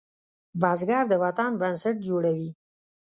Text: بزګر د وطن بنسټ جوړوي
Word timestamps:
بزګر 0.61 1.03
د 1.09 1.13
وطن 1.23 1.51
بنسټ 1.61 1.95
جوړوي 2.07 2.49